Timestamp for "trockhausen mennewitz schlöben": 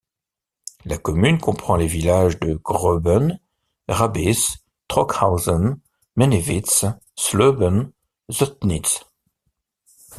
4.87-7.93